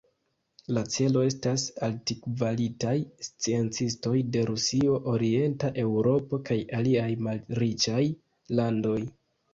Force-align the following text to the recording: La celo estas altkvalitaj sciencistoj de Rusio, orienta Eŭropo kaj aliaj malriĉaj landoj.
La 0.75 0.83
celo 0.93 1.19
estas 1.31 1.65
altkvalitaj 1.87 2.95
sciencistoj 3.27 4.15
de 4.37 4.43
Rusio, 4.51 4.97
orienta 5.15 5.71
Eŭropo 5.85 6.43
kaj 6.49 6.59
aliaj 6.79 7.09
malriĉaj 7.29 8.03
landoj. 8.63 8.99